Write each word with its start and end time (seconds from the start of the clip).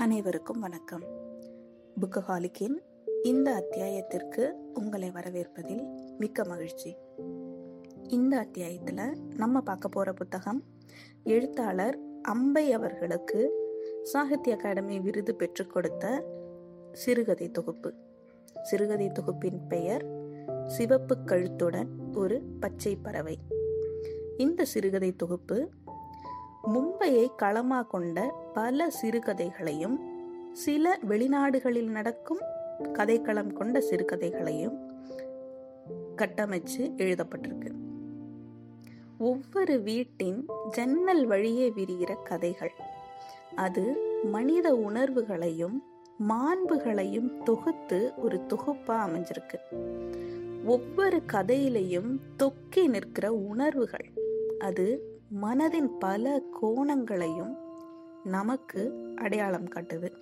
அனைவருக்கும் 0.00 0.60
வணக்கம். 0.60 1.02
புக்கஹாலிக்கின் 2.00 2.74
இந்த 3.22 3.54
அத்தியாயத்திற்கு 3.54 4.54
உங்களை 4.74 5.10
வரவேற்பதில் 5.10 5.84
மிக்க 6.18 6.44
மகிழ்ச்சி. 6.44 6.96
இந்த 8.08 8.38
அத்தியாயத்தில் 8.38 9.16
நம்ம 9.36 9.60
பார்க்க 9.60 9.88
போகிற 9.88 10.12
புத்தகம் 10.12 10.62
எழுத்தாளர் 11.24 11.98
அம்பை 12.22 12.72
அவர்களுக்கு 12.72 13.50
சாகித்ய 14.02 14.56
அகாடமி 14.56 15.00
விருது 15.00 15.34
பெற்றுக் 15.34 15.70
கொடுத்த 15.70 16.24
சிறுகதை 16.92 17.50
தொகுப்பு. 17.50 17.94
சிறுகதை 18.62 19.08
தொகுப்பின் 19.08 19.66
பெயர் 19.68 20.06
சிவப்பு 20.66 21.16
கழுத்துடன் 21.24 22.16
ஒரு 22.16 22.42
பச்சை 22.60 22.96
பறவை. 22.96 23.38
இந்த 24.36 24.64
சிறுகதை 24.64 25.12
தொகுப்பு 25.12 25.68
மும்பையை 26.66 27.28
களமா 27.38 27.86
கொண்ட 27.86 28.34
பல 28.54 28.90
சிறுகதைகளையும் 28.90 29.98
சில 30.52 30.98
வெளிநாடுகளில் 31.08 31.88
நடக்கும் 31.88 32.38
கதைக்களம் 32.82 33.52
கொண்ட 33.52 33.80
சிறுகதைகளையும் 33.80 34.78
கட்டமைச்சு 36.16 36.78
எழுதப்பட்டிருக்கு. 36.78 37.70
ஒவ்வொரு 39.18 39.80
வீட்டின் 39.80 40.46
ஜன்னல் 40.70 41.26
வழியே 41.26 41.70
விரிகிற 41.70 42.22
கதைகள். 42.22 42.72
அது 43.54 43.96
மனித 44.24 44.74
உணர்வுகளையும் 44.74 45.82
மாண்புகளையும் 46.28 47.42
தொகுத்து 47.42 48.12
ஒரு 48.16 48.36
தொகுப்பா 48.36 48.88
அமைஞ்சிருக்கு. 48.88 49.58
ஒவ்வொரு 50.64 51.22
கதையிலையும் 51.32 52.18
தொக்கி 52.36 52.86
நிற்கிற 52.86 53.32
உணர்வுகள். 53.32 54.12
அது 54.58 55.15
மனதின் 55.34 55.98
பல 55.98 56.42
கோணங்களையும் 56.62 57.56
நமக்கு 58.24 59.12
அடையாளம் 59.16 59.68
காட்டுது. 59.68 60.12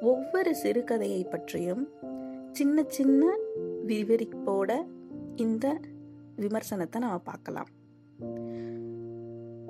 ஒவ்வொரு 0.00 0.56
சிறுகதையை 0.62 1.30
பற்றியும் 1.30 1.88
சின்ன 2.52 2.84
சின்ன 2.88 3.36
விவரிப்போட 3.86 4.86
இந்த 5.36 5.80
விமர்சனத்தை 6.36 6.98
நம்ம 6.98 7.18
பார்க்கலாம். 7.18 7.66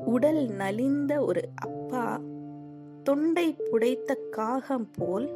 உடல் 0.04 0.46
நலிந்த 0.46 1.24
ஒரு 1.24 1.48
அப்பா 1.54 2.20
தொண்டை 3.02 3.54
புடைத்த 3.54 4.14
காகம் 4.30 4.90
போல் 4.90 5.28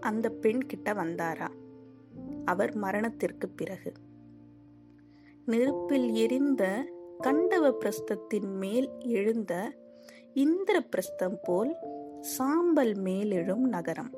அந்த 0.00 0.28
பெண் 0.28 0.66
கிட்ட 0.66 0.92
வந்தாரா? 0.92 1.48
அவர் 2.44 2.74
மரணத்திற்கு 2.74 3.48
பிறகு. 3.48 3.92
நெருப்பில் 5.46 6.12
எரிந்த 6.12 6.84
கண்டவ 7.20 7.70
பிரஸ்தத்தின் 7.70 8.56
மேல் 8.58 8.90
எழுந்த 8.98 9.74
இந்திர 10.34 10.80
பிரஸ்தம் 10.80 11.38
போல் 11.42 11.76
சாம்பல் 12.20 12.92
மேலெழும் 12.92 13.68
நகரம். 13.68 14.10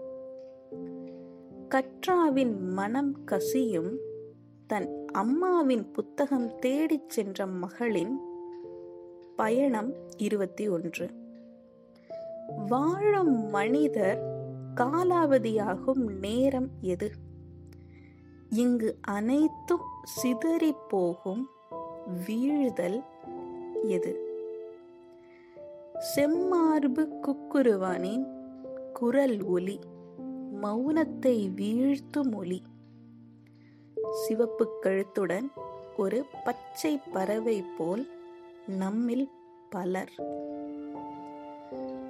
கற்றாவின் 1.69 2.61
மனம் 2.61 3.25
கசியும் 3.25 3.99
தன் 4.67 5.07
அம்மாவின் 5.13 5.91
புத்தகம் 5.91 6.59
தேடிச் 6.59 7.09
சென்ற 7.09 7.47
மகளின் 7.47 8.21
பயணம் 9.37 9.93
இருபத்தி 10.17 10.69
ஒன்று. 10.69 11.11
வாழும் 12.69 13.49
மனிதர் 13.49 14.19
காலாவதியாகும் 14.75 16.19
நேரம் 16.19 16.69
எது? 16.81 17.11
இங்கு 18.49 18.99
அனைத்தும் 19.01 19.85
சிதறி 20.03 20.75
போகும் 20.89 21.49
வீழ்தல் 22.27 23.05
எது? 23.83 24.21
செம்மார்பு 26.17 27.09
குக்குருவானின் 27.23 28.27
குரல் 28.93 29.43
ஒலி 29.43 29.79
மௌனத்தை 30.63 31.49
வீழ்த்தும் 31.57 32.35
ஒலி. 32.35 32.63
சிவப்பு 34.11 34.69
கழுத்துடன் 34.83 35.47
ஒரு 35.97 36.25
பச்சை 36.45 37.01
பறவை 37.13 37.65
போல் 37.79 38.07
நம்மில் 38.67 39.29
பலர். 39.71 40.13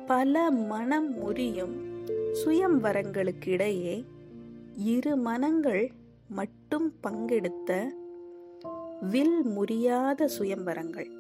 பல 0.07 0.51
மனம் 0.51 1.19
முறியும் 1.19 2.07
சுயம்வரங்களுக்கிடையே 2.45 4.05
இரு 4.75 5.17
மனங்கள் 5.17 5.93
மட்டும் 6.29 6.93
பங்கெடுத்த 7.03 8.01
வில் 9.11 9.43
முறியாத 9.45 10.25
சுயம்பரங்கள். 10.25 11.11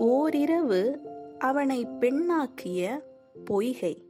ஓரிரவு 0.00 0.98
அவனை 1.38 1.86
பெண்ணாக்கிய 1.86 3.02
பொய்கை. 3.44 4.04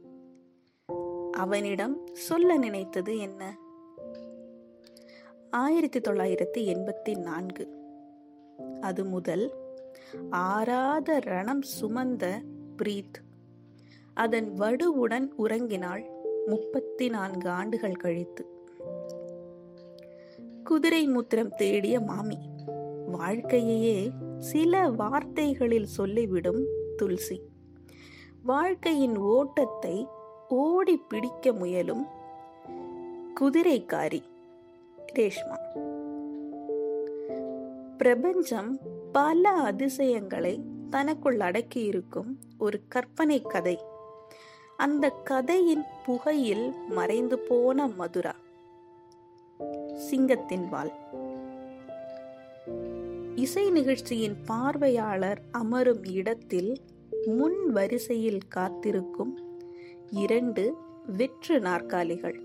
அவனிடம் 1.31 2.07
சொல்ல 2.13 2.57
நினைத்தது 2.57 3.17
என்ன? 3.17 3.57
ஆயிரத்தி 5.49 5.99
தொள்ளாயிரத்தி 5.99 6.57
எண்பத்தி 6.57 7.17
நான்கு 7.17 7.67
அது 8.81 9.05
முதல் 9.05 9.51
ஆறாத 10.29 11.19
ரணம் 11.19 11.63
சுமந்த 11.81 12.41
பிரீத். 12.77 13.23
அதன் 14.13 14.53
வடுவுடன் 14.53 15.29
உறங்கினாள் 15.37 16.05
முப்பத்தி 16.45 17.09
நான்கு 17.09 17.49
ஆண்டுகள் 17.49 17.95
கழித்து. 17.95 18.56
குதிரை 20.67 21.07
மூத்திரம் 21.07 21.55
தேடிய 21.55 21.99
மாமி 21.99 22.37
வாழ்க்கையையே 23.11 24.11
சில 24.39 24.89
வார்த்தைகளில் 24.89 25.87
சொல்லிவிடும் 25.97 26.63
துல்சி. 26.95 27.41
வாழ்க்கையின் 28.43 29.17
ஓட்டத்தை 29.17 30.07
ஓடி 30.47 30.97
பிடிக்க 30.97 31.53
முயலும் 31.53 32.05
குதிரைக்காரி 33.41 34.21
ரேஷ்மா. 35.13 35.57
பிரபஞ்சம் 37.97 38.79
பல 39.11 39.49
அதிசயங்களை 39.49 40.61
தனக்குள் 40.89 41.37
அடக்கியிருக்கும் 41.37 42.35
ஒரு 42.57 42.81
கற்பனை 42.87 43.41
கதை. 43.41 43.79
அந்த 44.77 45.09
கதையின் 45.09 45.83
புகையில் 46.05 46.73
மறைந்து 46.89 47.39
போன 47.39 47.87
மதுரா. 47.87 48.35
சிங்கத்தின் 49.93 50.69
வால் 50.69 50.91
இசை 53.35 53.69
நிகழ்ச்சியின் 53.69 54.35
பார்வையாளர் 54.45 55.41
அமரும் 55.51 56.03
இடத்தில் 56.03 56.77
முன் 57.25 57.71
வரிசையில் 57.71 58.47
காத்திருக்கும் 58.47 59.39
இரண்டு 60.09 60.73
வெற்று 61.05 61.59
நாற்காலிகள் 61.59 62.39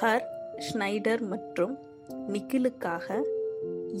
ஹர் 0.00 0.26
ஸ்னைடர் 0.58 1.20
மற்றும் 1.20 1.78
நிக்கிலுக்காக 2.28 3.22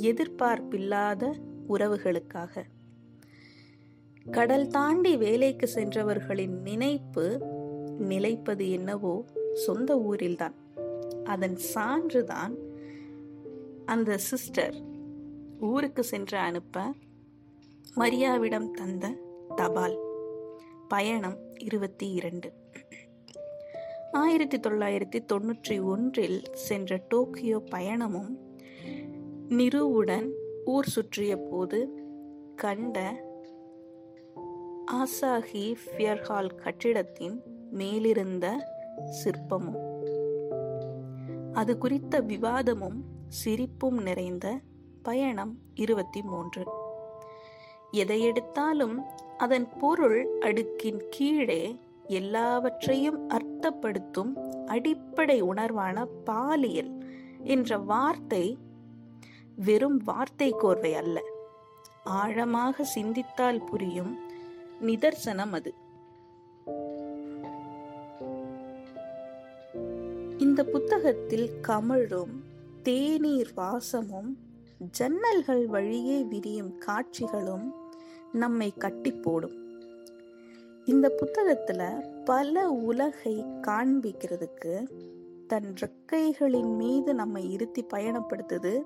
எதிர்பார்ப்பில்லாத 0.02 1.32
உறவுகளுக்காக. 1.68 2.62
கடல் 4.30 4.68
தாண்டி 4.68 5.16
வேலைக்கு 5.16 5.70
சென்றவர்களின் 5.74 6.60
நினைப்பு 6.60 7.26
நிலைப்பது 7.98 8.70
என்னவோ 8.70 9.24
சொந்த 9.52 9.96
ஊரில்தான். 9.96 10.54
அதன் 11.26 11.56
சான்றுதான் 11.56 12.54
அந்த 13.84 14.18
சிஸ்டர் 14.18 14.74
ஊருக்கு 15.60 16.04
சென்று 16.04 16.38
அனுப்ப 16.38 16.94
மரியாவிடம் 17.96 18.70
தந்த 18.70 19.12
தபால். 19.54 19.98
பயணம் 20.88 21.38
இருபத்தி 21.58 22.10
இரண்டு. 22.10 22.52
ஆயிரத்தி 24.12 24.58
தொள்ளாயிரத்தி 24.58 25.24
தொன்னூற்றி 25.32 25.82
ஒன்றில் 25.82 26.42
சென்ற 26.52 27.00
டோக்கியோ 27.08 27.62
பயணமும் 27.70 28.36
நிருவுடன் 29.48 30.30
ஊர் 30.64 30.84
சுற்றிய 30.84 31.36
போது 31.36 31.88
கண்ட 32.56 33.24
ஆசாகி 34.92 35.76
ஃபியர்ஹால் 35.86 36.54
கட்டிடத்தின் 36.54 37.42
மேலிருந்த 37.70 38.72
சிற்பமும். 39.24 39.94
அது 41.56 41.78
குறித்த 41.78 42.20
விவாதமும் 42.20 42.98
சிரிப்பும் 43.28 43.98
நிறைந்த 44.02 44.46
பயணம் 45.02 45.58
இருபத்தி 45.74 46.22
மூன்று 46.22 46.64
எதை 47.90 48.20
எடுத்தாலும் 48.20 49.02
அதன் 49.38 49.68
பொருள் 49.78 50.38
அடுக்கின் 50.40 51.00
கீழே 51.10 51.78
எல்லாவற்றையும் 52.04 53.30
அர்த்தப்படுத்தும் 53.30 54.32
அடிப்படை 54.66 55.42
உணர்வான 55.42 56.06
பாலியல் 56.24 56.92
என்ற 57.44 57.78
வார்த்தை 57.78 58.58
வெறும் 59.56 59.96
வார்த்தை 59.96 60.52
கோர்வை 60.52 60.92
அல்ல. 60.92 61.22
ஆழமாக 62.04 62.84
சிந்தித்தால் 62.84 63.64
புரியும் 63.64 64.12
நிதர்சனம் 64.80 65.52
அது. 65.52 65.74
இந்த 70.56 70.70
புத்தகத்தில் 70.70 71.50
கமழும் 71.62 72.42
தேநீர் 72.82 73.50
வாசமும் 73.54 74.36
ஜன்னல்கள் 74.98 75.64
வழியே 75.64 76.22
விரியும் 76.22 76.78
காட்சிகளும் 76.78 77.74
நம்மை 78.32 78.74
கட்டி 78.74 79.12
போடும் 79.12 79.56
இந்த 80.84 81.14
புத்தகத்துல 81.20 82.06
பல 82.24 82.68
உலகை 82.68 83.44
காண்பிக்கிறதுக்கு 83.62 84.86
தன் 85.46 85.74
ரெக்கைகளின் 85.80 86.76
மீது 86.76 87.14
நம்மை 87.14 87.52
இருத்தி 87.52 87.86
பயணப்படுத்துது 87.94 88.80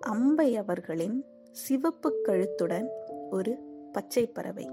அம்பை 0.00 0.56
அவர்களின் 0.56 1.24
சிவப்பு 1.50 2.22
கழுத்துடன் 2.24 2.88
ஒரு 3.30 3.58
பச்சை 3.92 4.26
பறவை. 4.26 4.70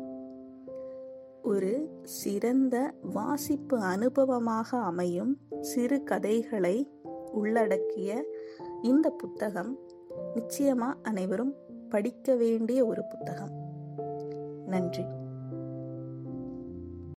ஒரு 1.44 2.00
சிறந்த 2.04 2.94
வாசிப்பு 3.02 3.78
அனுபவமாக 3.78 4.70
அமையும் 4.72 5.38
சிறு 5.62 6.04
கதைகளை 6.04 6.92
உள்ளடக்கிய 7.32 8.26
இந்த 8.82 9.10
புத்தகம் 9.10 9.78
நிச்சயமா 10.36 10.94
அனைவரும் 11.02 11.56
படிக்க 11.90 12.36
வேண்டிய 12.36 12.86
ஒரு 12.86 13.04
புத்தகம். 13.06 13.52
நன்றி. 14.68 15.04